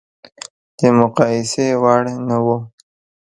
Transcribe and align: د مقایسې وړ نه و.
د 0.77 0.79
مقایسې 0.99 1.67
وړ 1.81 2.03
نه 2.27 2.37
و. 2.45 2.47